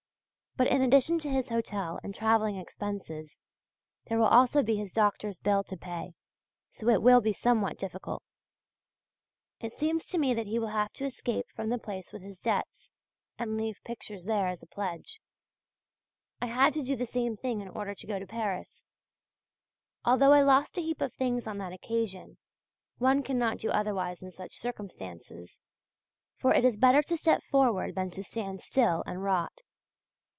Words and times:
But 0.57 0.67
in 0.67 0.81
addition 0.81 1.17
to 1.19 1.29
his 1.29 1.47
hotel 1.47 1.97
and 2.03 2.13
travelling 2.13 2.57
expenses, 2.57 3.39
there 4.05 4.19
will 4.19 4.27
also 4.27 4.61
be 4.61 4.75
his 4.75 4.91
doctor's 4.91 5.39
bill 5.39 5.63
to 5.63 5.77
pay; 5.77 6.13
so 6.69 6.89
it 6.89 7.01
will 7.01 7.21
be 7.21 7.31
somewhat 7.31 7.79
difficult. 7.79 8.21
It 9.61 9.71
seems 9.71 10.05
to 10.07 10.17
me 10.17 10.33
that 10.33 10.47
he 10.47 10.59
will 10.59 10.67
have 10.67 10.91
to 10.93 11.05
escape 11.05 11.47
from 11.55 11.69
the 11.69 11.77
place 11.79 12.11
with 12.11 12.21
his 12.21 12.41
debts, 12.41 12.91
and 13.39 13.57
leave 13.57 13.79
pictures 13.85 14.25
there 14.25 14.45
as 14.47 14.61
a 14.61 14.67
pledge. 14.67 15.21
I 16.41 16.47
had 16.47 16.73
to 16.73 16.83
do 16.83 16.97
the 16.97 17.05
same 17.05 17.37
thing 17.37 17.61
in 17.61 17.69
order 17.69 17.95
to 17.95 18.05
go 18.07 18.19
to 18.19 18.27
Paris; 18.27 18.83
although 20.03 20.33
I 20.33 20.41
lost 20.41 20.77
a 20.77 20.81
heap 20.81 20.99
of 20.99 21.13
things 21.13 21.47
on 21.47 21.59
that 21.59 21.73
occasion, 21.73 22.37
one 22.97 23.23
cannot 23.23 23.59
do 23.59 23.69
otherwise 23.71 24.21
in 24.21 24.31
such 24.33 24.57
circumstances. 24.59 25.61
For 26.35 26.53
it 26.53 26.65
is 26.65 26.75
better 26.75 27.01
to 27.03 27.17
step 27.17 27.41
forward 27.49 27.95
than 27.95 28.11
to 28.11 28.23
stand 28.23 28.61
still 28.61 29.01
and 29.07 29.23
rot. 29.23 29.61